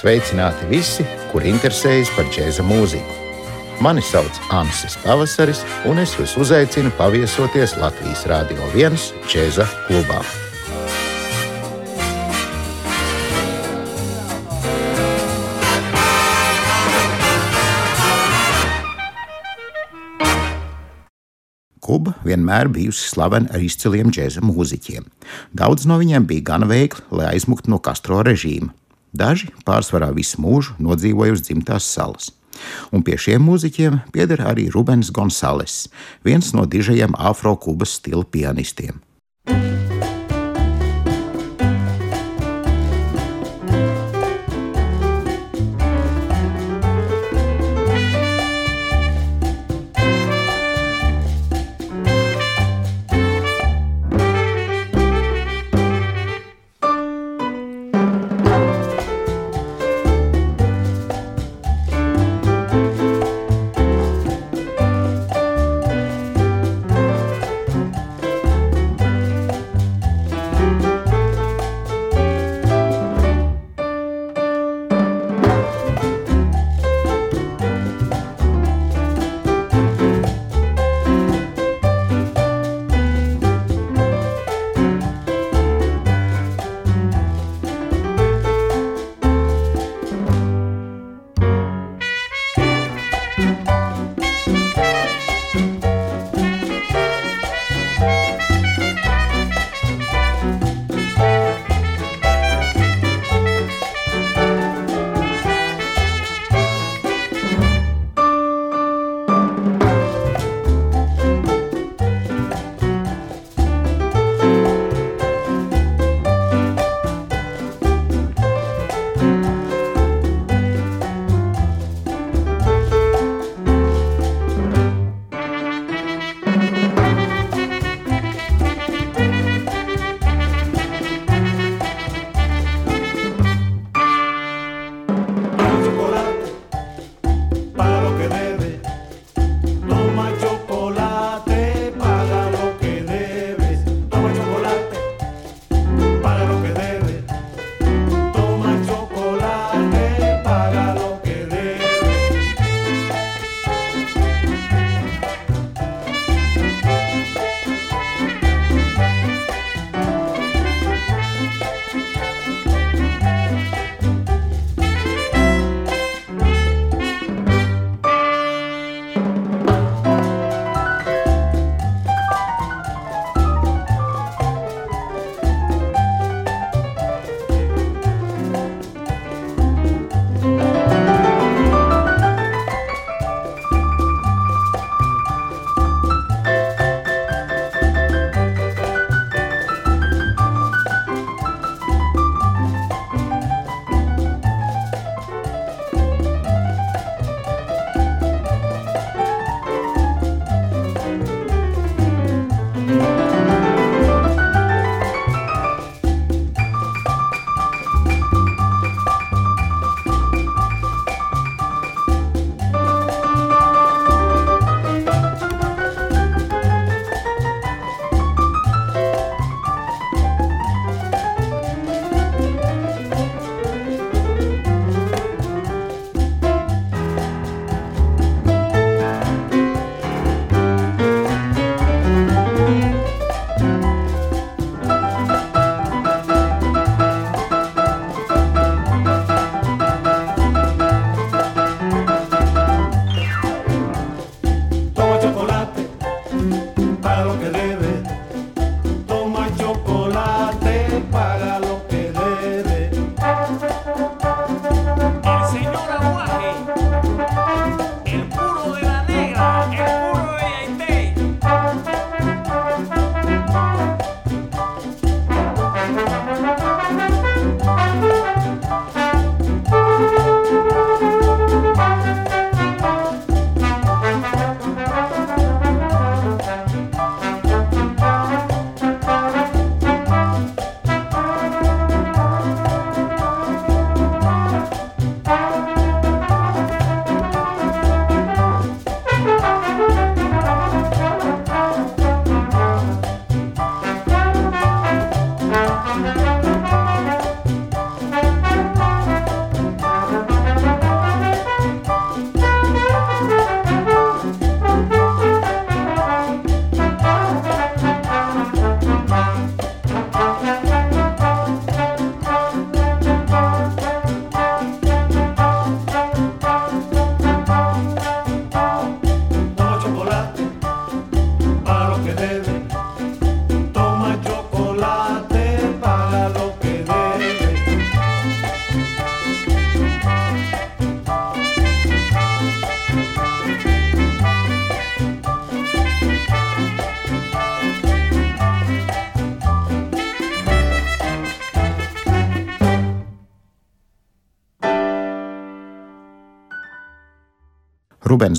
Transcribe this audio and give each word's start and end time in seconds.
Sveicināti 0.00 0.64
visi, 0.70 1.04
kuri 1.28 1.50
interesējas 1.52 2.08
par 2.16 2.24
džēza 2.32 2.64
mūziku. 2.64 3.16
Mani 3.84 4.00
sauc 4.00 4.38
Ansis 4.56 4.94
Pavasaris, 5.02 5.60
un 5.90 6.00
es 6.00 6.14
jūs 6.16 6.38
uzaicinu 6.40 6.88
paviesoties 6.96 7.74
Latvijas 7.76 8.22
Rādio 8.30 8.64
1 8.72 8.96
džēza 9.28 9.66
klubā. 9.90 10.22
Kuba 21.84 22.16
vienmēr 22.24 22.72
bijusi 22.72 23.12
slavena 23.12 23.52
ar 23.52 23.68
izciliem 23.68 24.08
džēza 24.08 24.40
mūziķiem. 24.40 25.12
Daudz 25.52 25.84
no 25.84 26.00
viņiem 26.00 26.24
bija 26.24 26.52
gan 26.54 26.70
veikli, 26.72 27.04
lai 27.12 27.34
aizmuktu 27.34 27.68
no 27.68 27.84
Castro 27.84 28.24
režīma. 28.24 28.79
Daži 29.12 29.50
pārsvarā 29.66 30.12
visu 30.14 30.40
mūžu 30.42 30.76
nodzīvoja 30.78 31.34
uz 31.34 31.44
dzimtās 31.46 31.88
salas. 31.88 32.30
Un 32.92 33.02
pie 33.06 33.16
šiem 33.18 33.42
mūziķiem 33.46 34.00
pieder 34.14 34.42
arī 34.46 34.68
Rubens 34.74 35.10
Gonzales, 35.14 35.88
viens 36.26 36.52
no 36.54 36.66
dižajiem 36.68 37.16
afro-kubas 37.18 37.96
stila 37.98 38.26
pianistiem. 38.26 39.00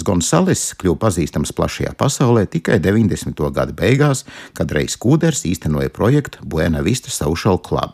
Rubens 0.02 0.26
Gonzales 0.26 0.74
kļuva 0.82 0.98
pazīstams 0.98 1.52
plašajā 1.54 1.94
pasaulē 1.94 2.50
tikai 2.50 2.80
90. 2.82 3.38
gada 3.54 3.70
beigās, 3.72 4.26
kad 4.58 4.72
Reis 4.74 4.98
Kūders 4.98 5.46
īstenoja 5.46 5.94
projektu 5.94 6.42
Buena 6.42 6.82
Vista 6.82 7.14
Social 7.14 7.62
Club. 7.62 7.94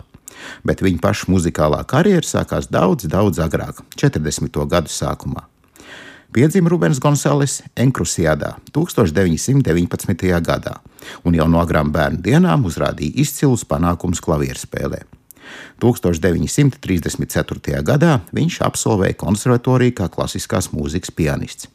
Bet 0.63 0.79
viņa 0.81 0.99
paša 1.03 1.27
muzikālā 1.27 1.83
karjera 1.83 2.23
sākās 2.23 2.71
daudz, 2.71 3.03
daudz 3.11 3.39
agrāk, 3.43 3.83
40. 3.99 4.55
gadu 4.71 4.87
sākumā. 4.87 5.43
Piedzima 6.31 6.69
Rubens 6.71 6.99
Gonzales 6.99 7.61
Enkrusiadā 7.75 8.55
1919. 8.71 10.39
gadā, 10.39 10.79
un 11.25 11.35
jau 11.35 11.47
no 11.51 11.59
agrām 11.59 11.91
bērnu 11.91 12.23
dienām 12.23 12.63
uzrādīja 12.71 13.19
izcilus 13.19 13.67
panākumus 13.67 14.23
klavierspēlē. 14.23 15.03
1934. 15.83 17.83
gadā 17.83 18.19
viņš 18.31 18.61
absolvēja 18.63 19.19
konservatoriju 19.19 19.91
kā 19.99 20.07
klasiskās 20.07 20.71
mūzikas 20.71 21.11
pianists. 21.11 21.67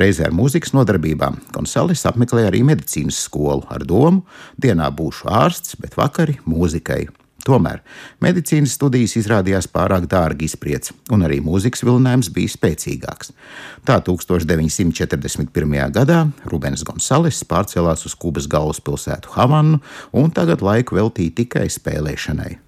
Reizē 0.00 0.28
ar 0.28 0.36
mūzikas 0.36 0.74
nodarbībām 0.76 1.40
Gonzales 1.54 2.04
apmeklēja 2.08 2.52
arī 2.52 2.62
medicīnas 2.66 3.24
skolu 3.26 3.66
ar 3.72 3.84
domu, 3.88 4.24
dienā 4.60 4.88
būšu 4.94 5.28
ārsts, 5.30 5.76
bet 5.82 5.98
vakarī 5.98 6.38
mūzikai. 6.48 7.06
Tomēr 7.42 7.80
medicīnas 8.22 8.76
studijas 8.76 9.16
izrādījās 9.18 9.66
pārāk 9.70 10.06
dārgi 10.10 10.46
izpriec, 10.46 10.92
un 11.10 11.24
arī 11.26 11.40
mūzikas 11.42 11.82
vilinājums 11.82 12.30
bija 12.34 12.52
spēcīgāks. 12.54 13.32
Tā 13.88 13.98
1941. 14.06 15.78
gadā 15.96 16.20
Rubens 16.46 16.86
Gonzales 16.86 17.42
pārcēlās 17.50 18.06
uz 18.06 18.14
Kubas 18.14 18.46
galvaspilsētu 18.50 19.34
Havanu 19.34 19.82
un 20.14 20.30
tagad 20.30 20.62
laiku 20.62 21.00
veltīja 21.00 21.42
tikai 21.42 21.66
spēlēšanai. 21.72 22.60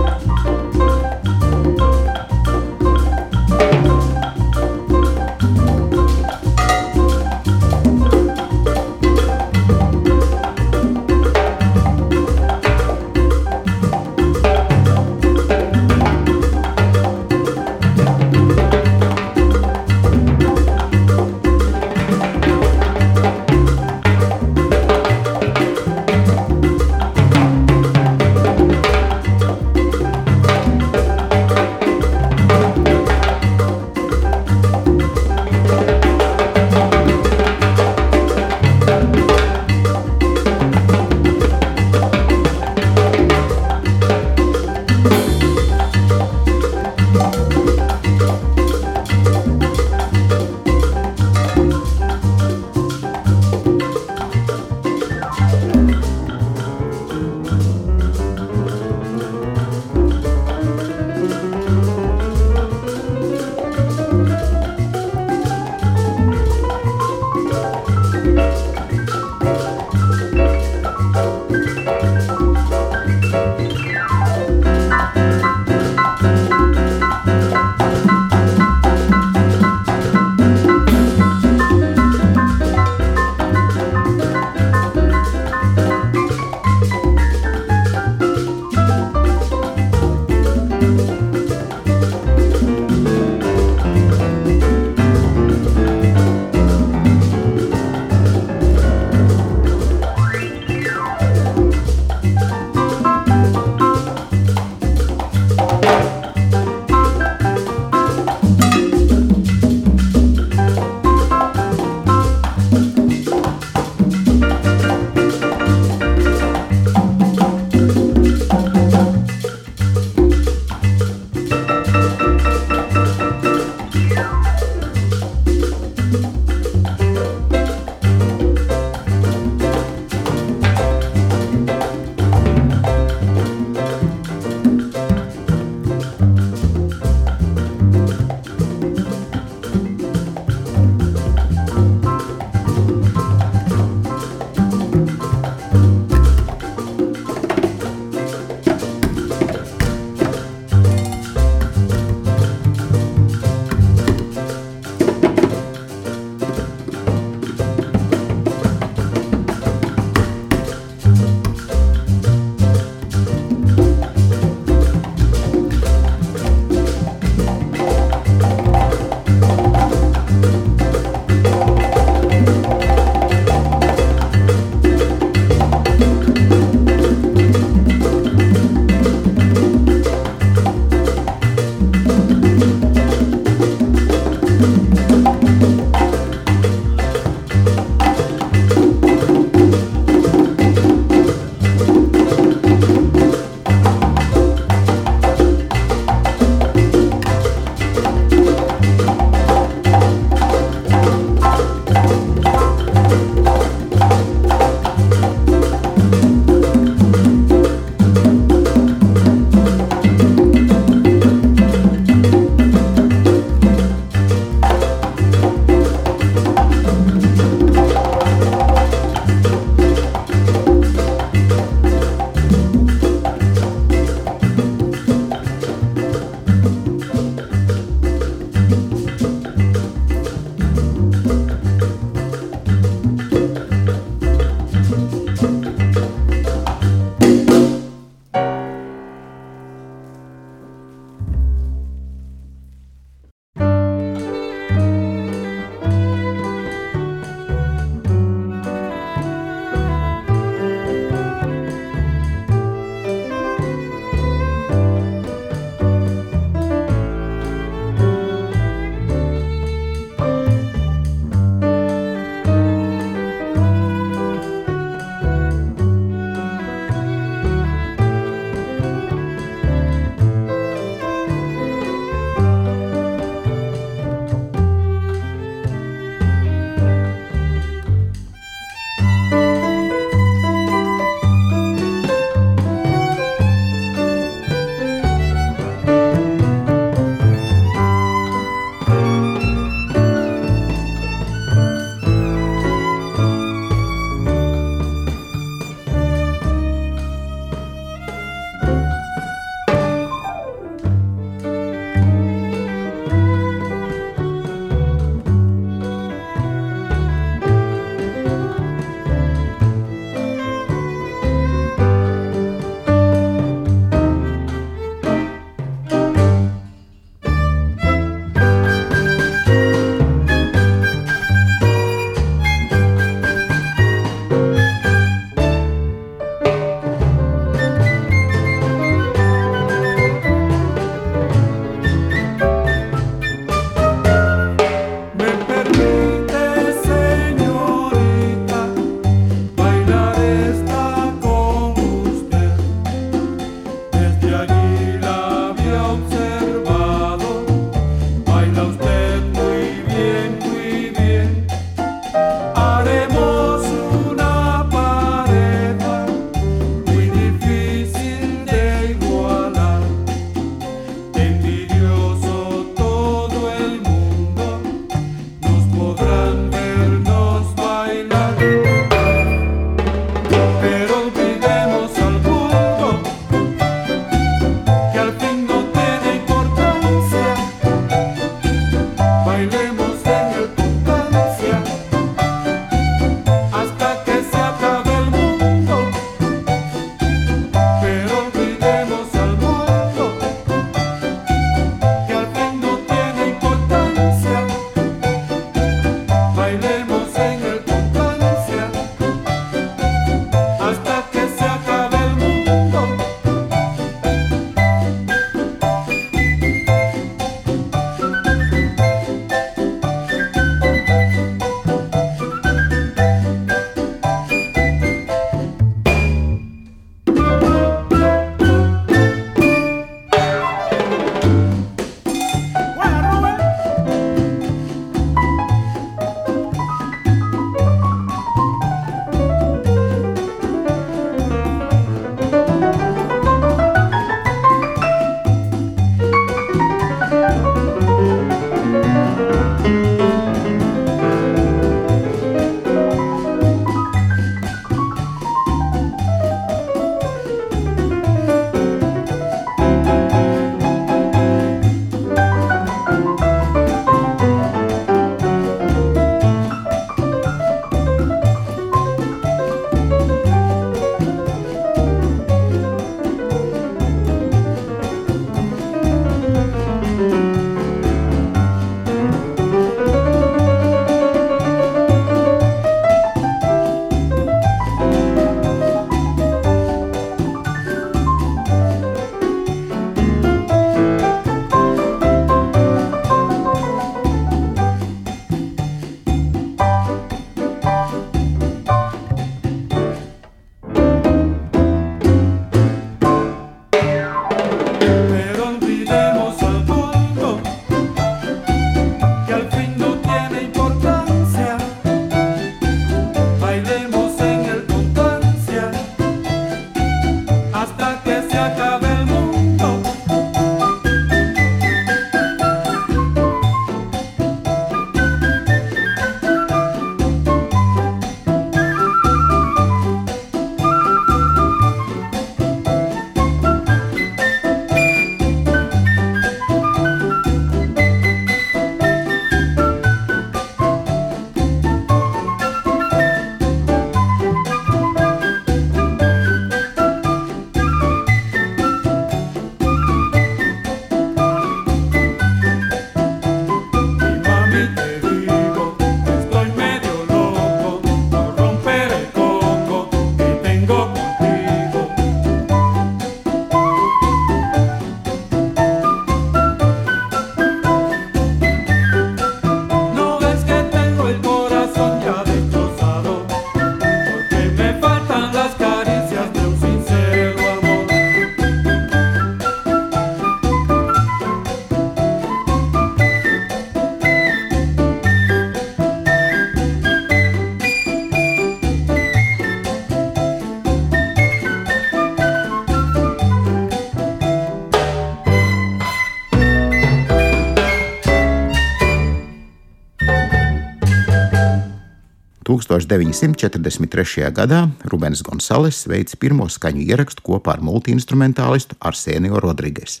1943. 592.86 594.30
gadā 594.34 594.68
Rubens 594.90 595.22
Gonzales 595.26 595.82
veica 595.90 596.18
pirmo 596.20 596.46
skaņu 596.50 596.84
ierakstu 596.84 597.24
kopā 597.26 597.56
ar 597.56 597.62
multiinstrumentālistu 597.64 598.78
Arsenio 598.80 599.40
Rodrigues, 599.42 600.00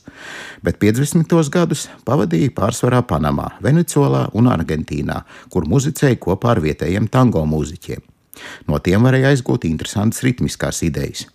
bet 0.62 0.78
50. 0.82 1.34
gadus 1.50 1.88
pavadīja 2.06 2.52
pārsvarā 2.56 3.02
Panamā, 3.08 3.50
Venecijolā 3.64 4.26
un 4.38 4.50
Argentīnā, 4.52 5.22
kur 5.50 5.68
muzicēja 5.70 6.20
kopā 6.20 6.54
ar 6.54 6.62
vietējiem 6.64 7.08
tango 7.08 7.44
mūziķiem. 7.48 8.04
No 8.68 8.80
tiem 8.82 9.06
varēja 9.06 9.34
aizgūt 9.34 9.66
interesantas 9.68 10.24
ritmiskās 10.26 10.82
idejas. 10.86 11.28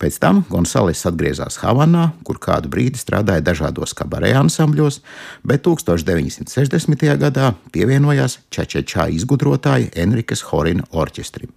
Pēc 0.00 0.18
tam 0.22 0.42
Gonzales 0.50 1.04
atgriezās 1.08 1.60
Havanā, 1.62 2.10
kur 2.26 2.40
kādu 2.42 2.70
brīdi 2.72 3.00
strādāja 3.00 3.44
dažādos 3.44 3.94
kabarē 3.98 4.34
ansambļos, 4.42 5.00
bet 5.46 5.64
1960. 5.66 7.06
gadā 7.20 7.52
pievienojās 7.74 8.40
Čečečā 8.54 9.08
izgudrotāja 9.16 9.90
Enrikas 9.98 10.44
Horina 10.50 10.86
orķestrim. 10.92 11.50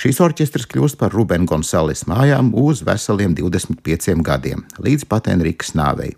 Šīs 0.00 0.18
orķestris 0.24 0.66
kļūst 0.70 0.98
par 0.98 1.14
Rubena 1.14 1.46
Gonzales 1.46 2.02
mājām 2.10 2.50
uz 2.58 2.82
veseliem 2.86 3.36
25 3.38 4.22
gadiem, 4.26 4.66
līdz 4.82 5.06
pat 5.10 5.30
Enrikas 5.30 5.74
nāvei. 5.78 6.14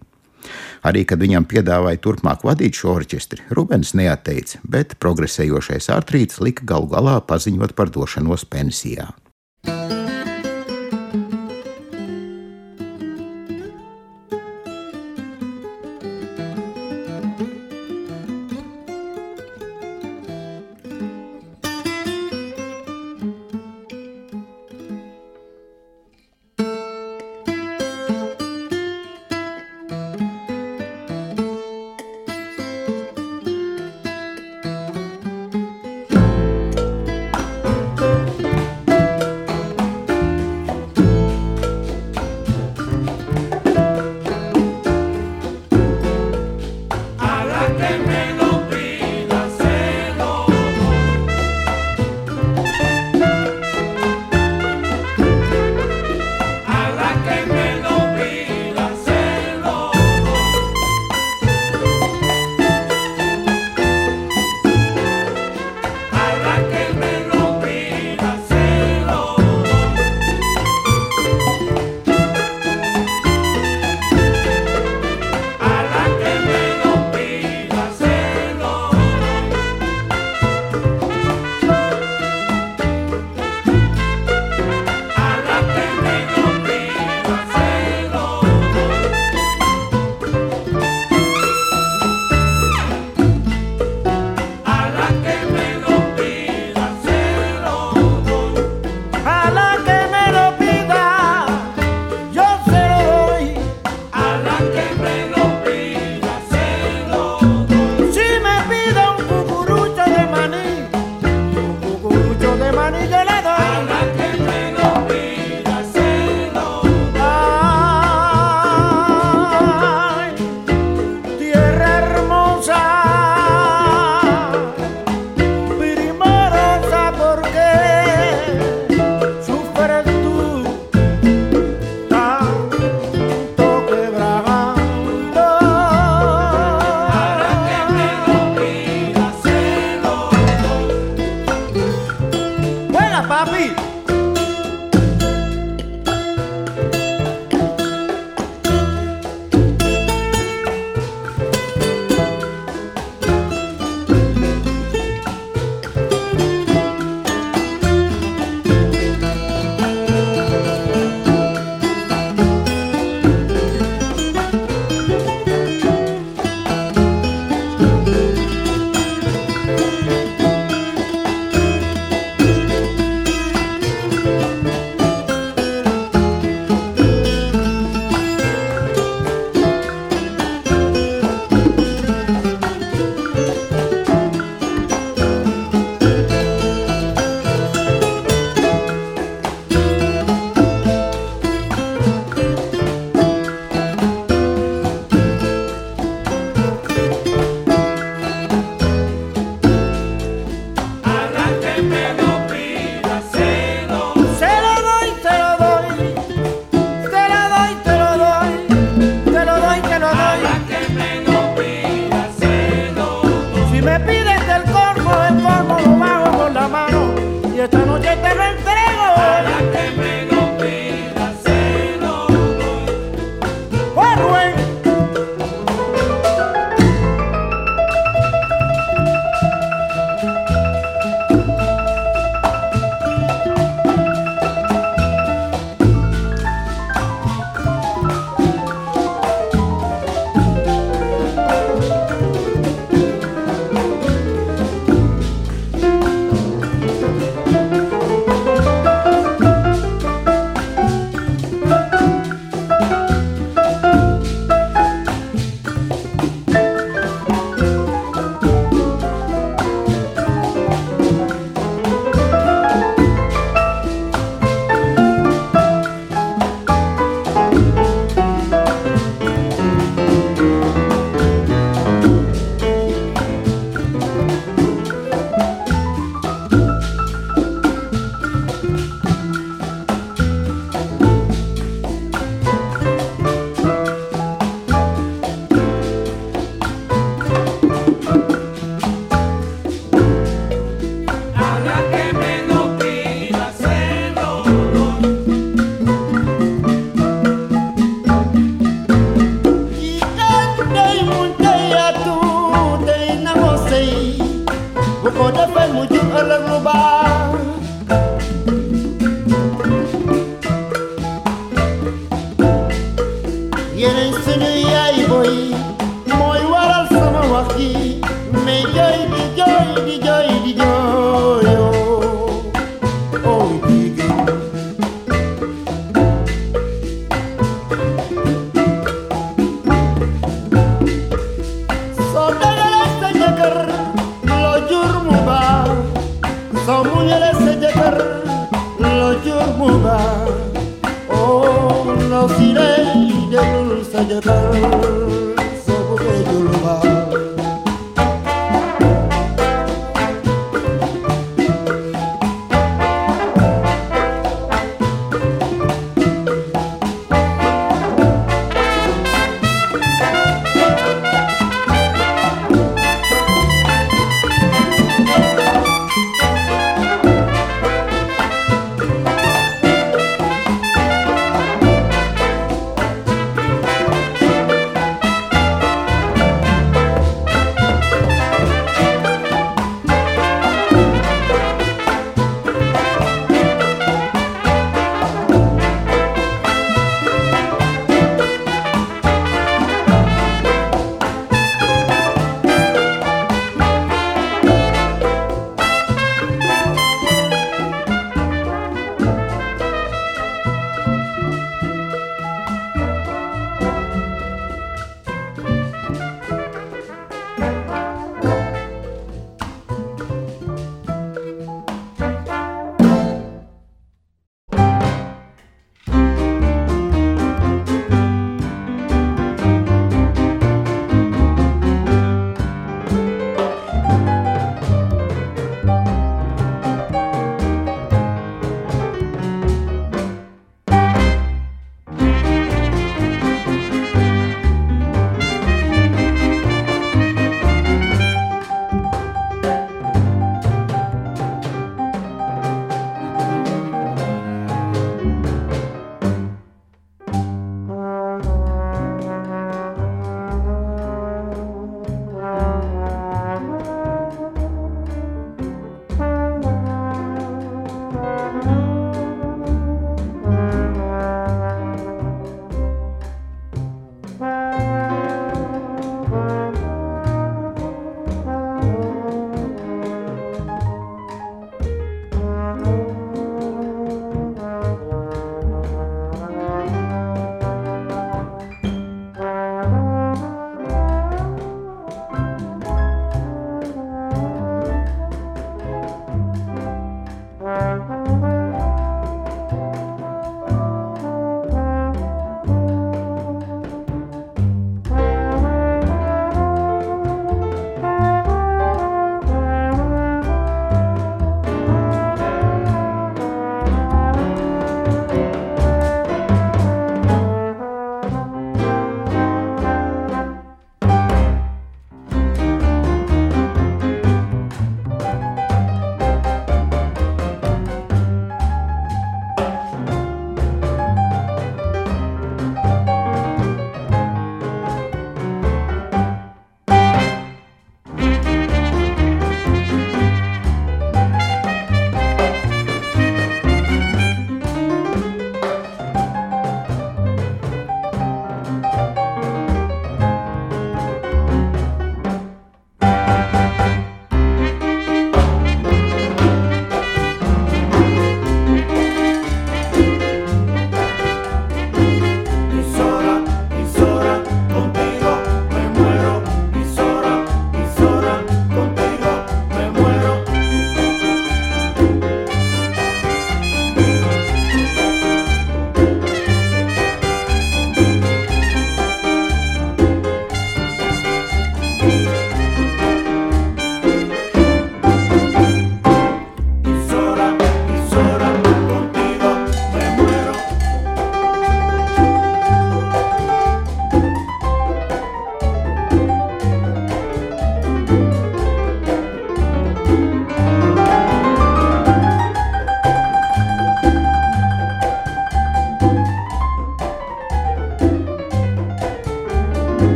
Arī, 0.87 1.03
kad 1.09 1.21
viņam 1.21 1.47
piedāvāja 1.51 2.01
turpmāk 2.03 2.45
vadīt 2.47 2.79
šo 2.79 2.95
orķestri, 2.95 3.43
Rubens 3.57 3.93
neatteica, 3.99 4.63
bet 4.63 4.97
progresējošais 5.03 5.91
artrīts 5.93 6.41
lika 6.41 6.67
galu 6.69 6.91
galā 6.95 7.19
paziņot 7.27 7.75
par 7.77 7.93
došanos 7.93 8.47
pensijā. 8.49 9.11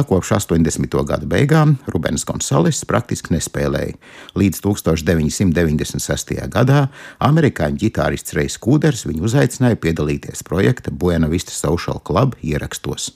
Tā 0.00 0.06
kopš 0.08 0.30
80. 0.32 0.94
gada 1.04 1.26
beigām 1.28 1.74
Rubens 1.92 2.22
Gonzales 2.24 2.78
praktiski 2.88 3.34
nespēlēja. 3.34 3.98
Līdz 4.32 4.62
1996. 4.64 6.32
gadā 6.48 6.86
amerikāņu 7.20 7.82
ģitārists 7.82 8.32
Reis 8.32 8.56
Kūders 8.56 9.04
viņu 9.04 9.26
uzaicināja 9.28 9.76
piedalīties 9.76 10.40
projekta 10.48 10.88
Buena 10.88 11.28
Vista 11.28 11.52
Social 11.52 12.00
Club 12.00 12.32
ierakstos. 12.40 13.10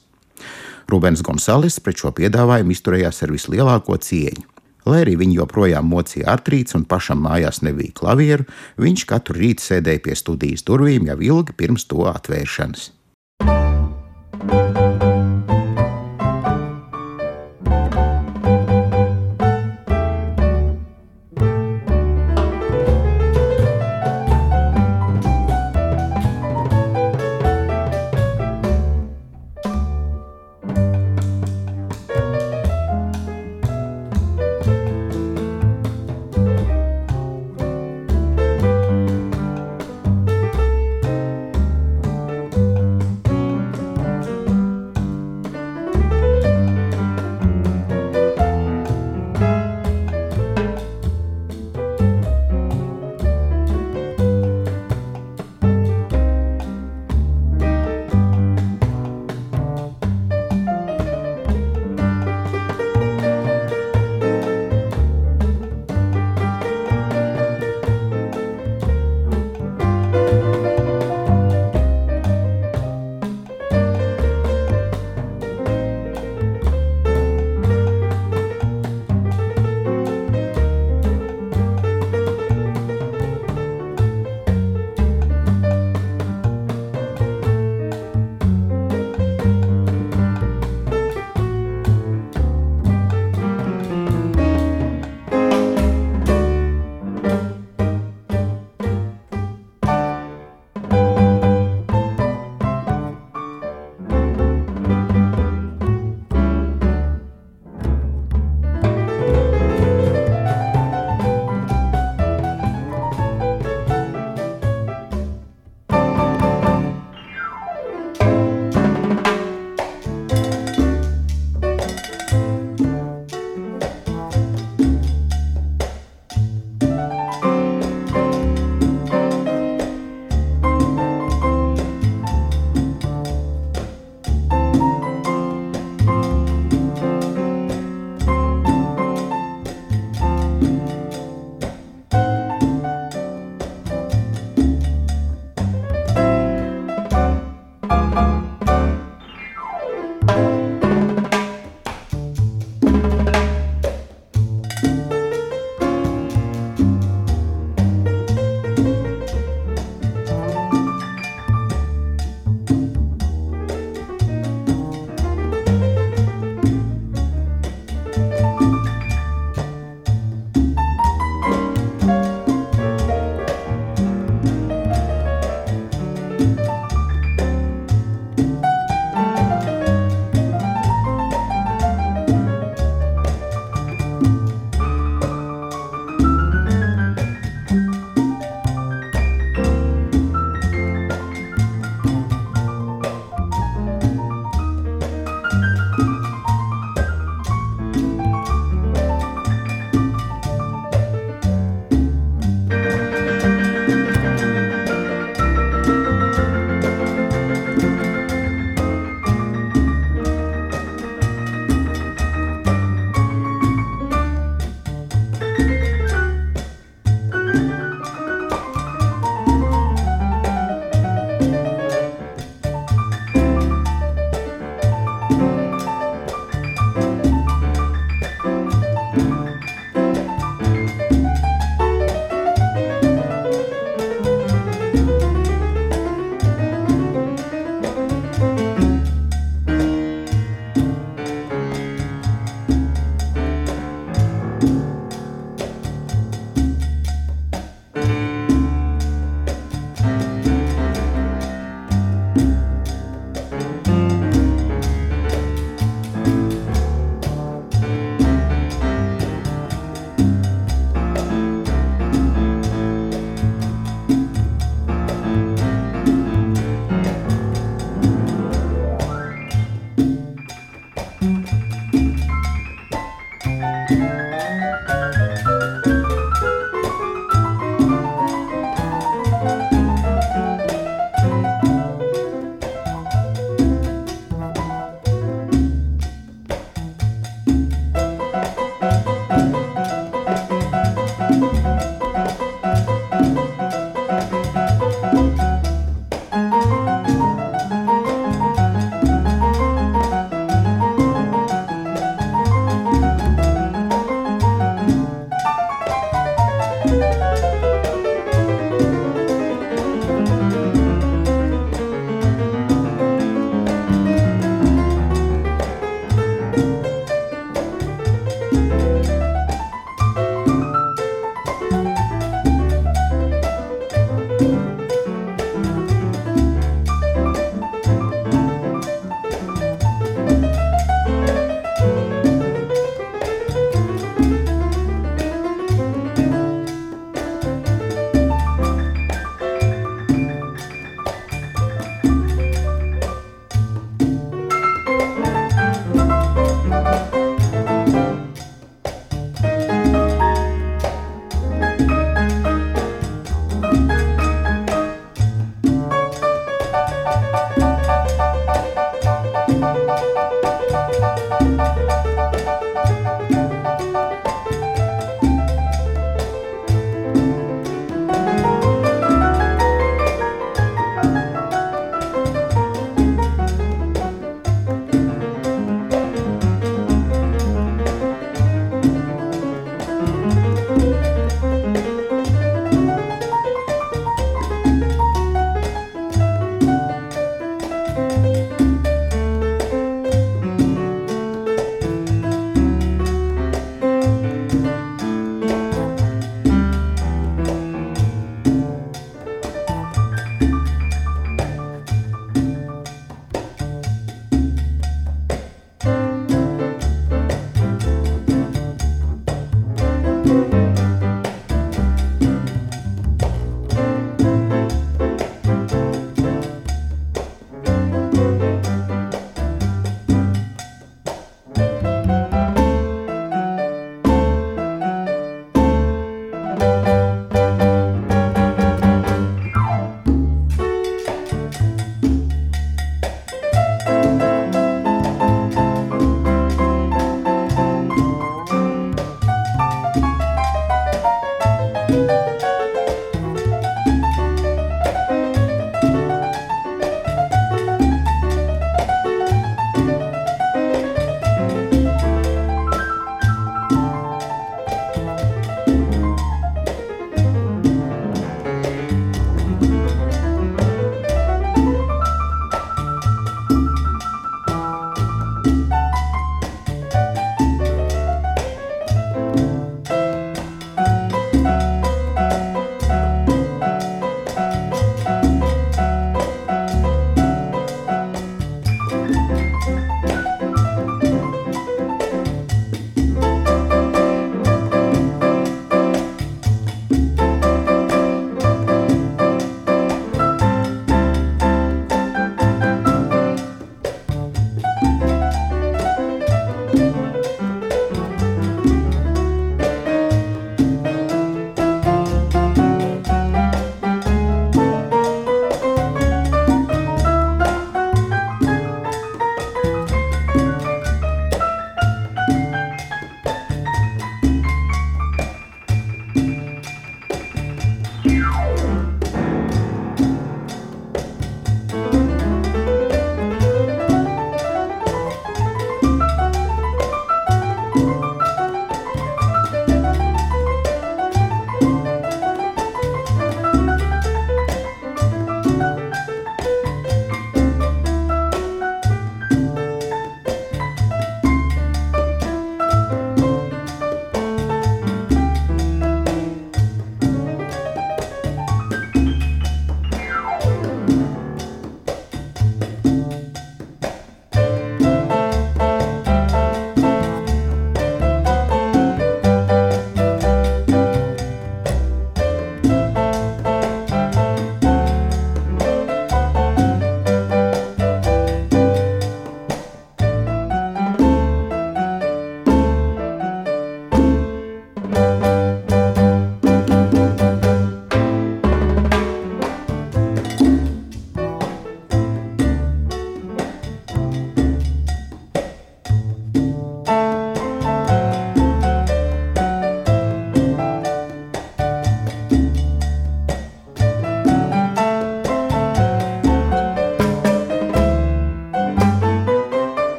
Rubens 0.92 1.24
Gonzales 1.24 1.80
pret 1.80 2.04
šo 2.04 2.12
piedāvājumu 2.20 2.76
izturējās 2.76 3.24
ar 3.24 3.32
vislielāko 3.32 3.96
cieņu. 3.96 4.44
Lai 4.84 5.00
arī 5.06 5.16
viņu 5.22 5.38
joprojām 5.38 5.88
mocīja 5.88 6.28
artrīts 6.36 6.76
un 6.76 6.84
pašam 6.84 7.24
mājās 7.24 7.64
nebija 7.64 7.96
klavieru, 7.96 8.44
viņš 8.76 9.08
katru 9.08 9.40
rītu 9.40 9.70
sēdēja 9.70 10.04
pie 10.04 10.20
studijas 10.20 10.68
durvīm 10.68 11.08
jau 11.08 11.16
ilgi 11.32 11.56
pirms 11.64 11.88
to 11.88 12.04
atvēršanas. 12.12 12.90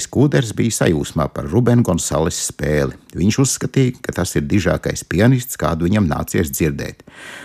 Reis 0.00 0.06
Kūders 0.08 0.54
bija 0.56 0.72
sajūsmā 0.72 1.26
par 1.28 1.44
Rubenu 1.52 1.82
Gonzales 1.84 2.38
spēli. 2.40 2.94
Viņš 3.20 3.36
uzskatīja, 3.42 3.98
ka 4.00 4.14
tas 4.16 4.30
ir 4.38 4.46
dižākais 4.48 5.02
pianists, 5.04 5.58
kādu 5.60 5.84
viņam 5.84 6.06
nācies 6.08 6.48
dzirdēt. 6.48 7.02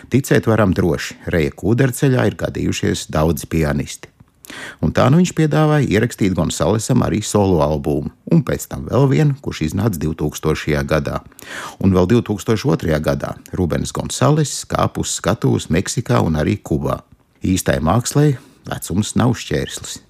Ticēt 0.08 0.47
varam 0.47 0.72
droši, 0.72 1.18
Reja 1.36 1.51
Kūdera 1.51 1.91
ceļā 1.91 2.30
ir 2.30 2.38
gadījušies 2.39 3.10
daudzi 3.12 3.49
pianisti. 3.51 4.08
Un 4.80 4.95
tā 4.95 5.10
nu 5.12 5.20
viņš 5.20 5.36
piedāvāja 5.36 5.89
ierakstīt 5.97 6.32
Gonzalesam 6.38 7.03
arī 7.03 7.20
solo 7.20 7.60
albumu, 7.66 8.14
un 8.32 8.45
pēc 8.47 8.70
tam 8.72 8.88
vēl 8.88 9.10
vienu, 9.12 9.36
kurš 9.43 9.66
iznāca 9.68 9.99
2000. 9.99 10.80
gadā. 10.88 11.20
Un 11.84 11.91
vēl 11.91 12.08
2002. 12.16 12.95
gadā 13.03 13.36
Rubens 13.51 13.91
Gonzales 13.91 14.62
kāp 14.64 15.03
uz 15.03 15.12
skatuves 15.20 15.68
Meksikā 15.68 16.24
un 16.24 16.39
arī 16.39 16.56
Kubā. 16.64 17.01
Īstai 17.43 17.82
mākslai 17.84 18.38
vecums 18.64 19.18
nav 19.20 19.36
šķērslis. 19.43 20.05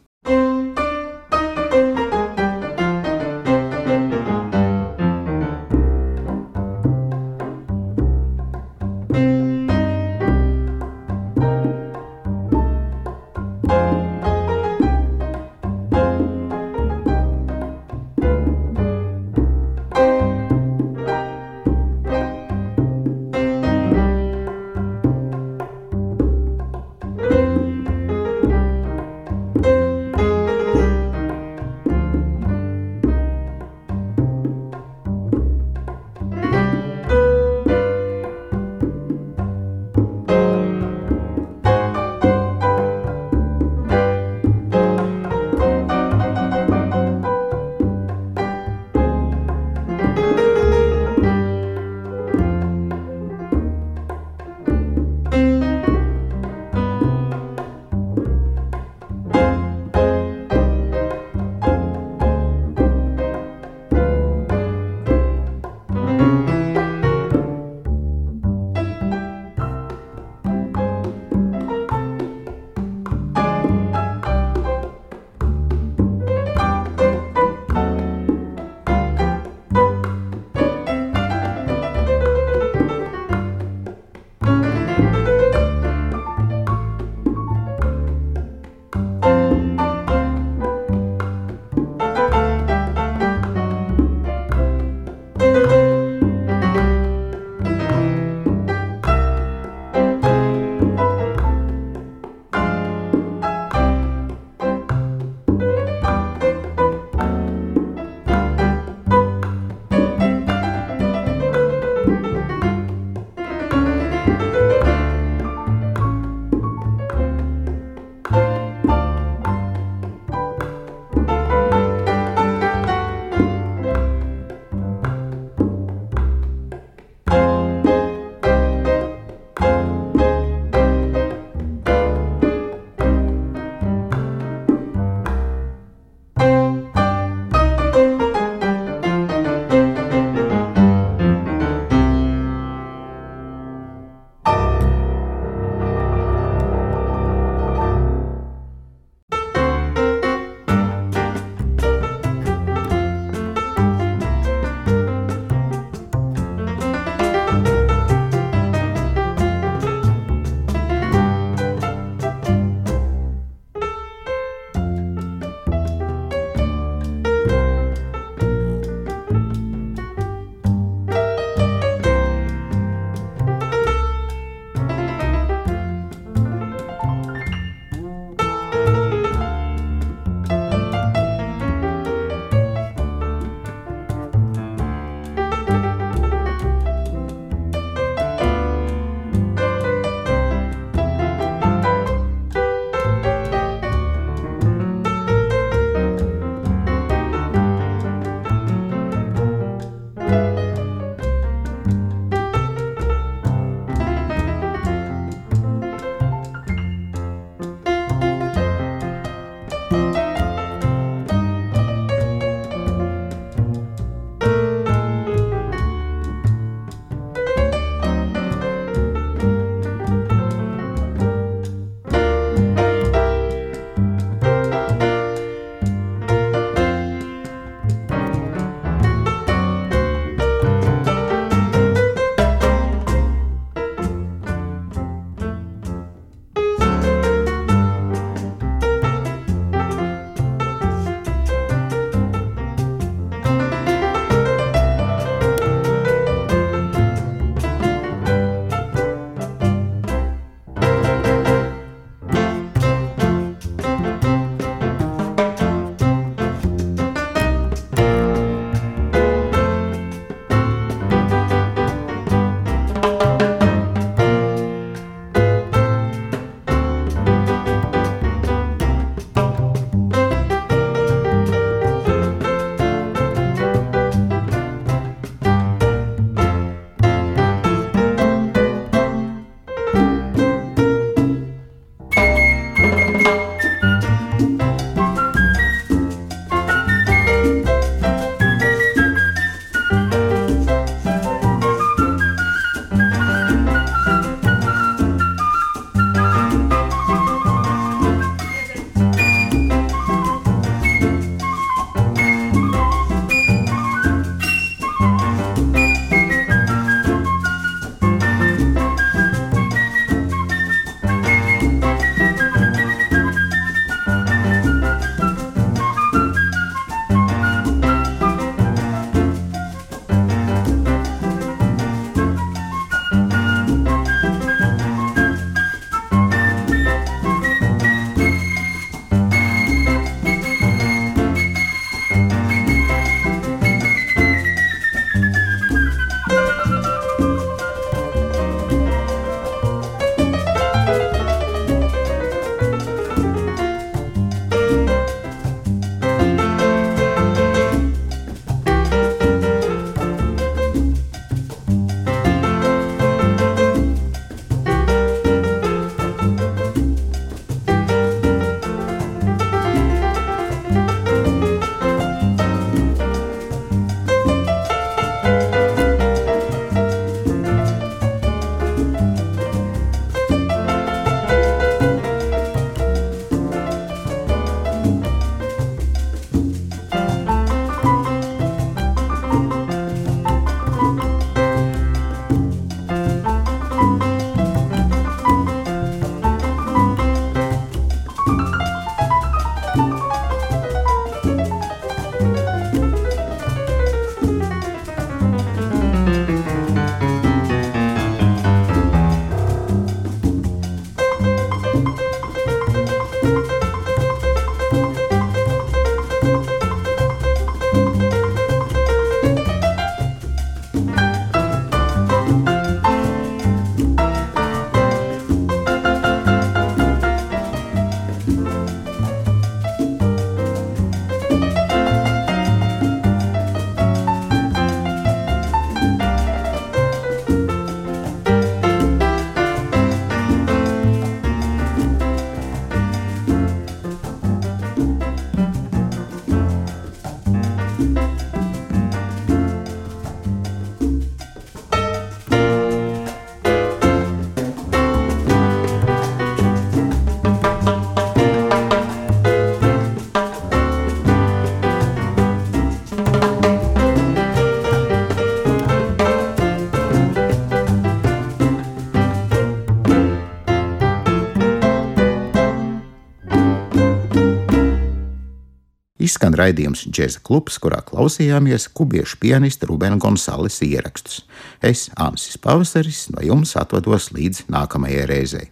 Izskan 466.15 466.31
raidījums 466.39 466.85
Džeza 466.87 467.19
klubs, 467.27 467.57
kurā 467.59 467.81
klausījāmies 467.83 468.69
kubiešu 468.71 469.17
pianista 469.19 469.67
Rubena 469.67 469.97
Gonzales 469.99 470.61
ierakstus. 470.63 471.25
Es, 471.59 471.89
Ansis 471.99 472.39
Pavasaris, 472.39 473.09
no 473.11 473.19
jums 473.19 473.51
atvados 473.59 474.13
līdz 474.15 474.45
nākamajai 474.47 475.03
reizei. 475.11 475.49